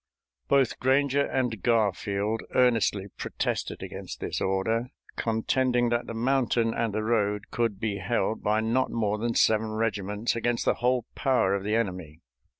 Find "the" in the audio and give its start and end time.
6.07-6.15, 6.91-7.03, 10.65-10.73, 11.63-11.75